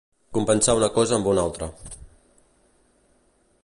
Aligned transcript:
Compensar 0.37 0.75
una 0.79 0.89
cosa 0.95 1.15
amb 1.19 1.29
una 1.33 1.45
altra. 1.49 1.69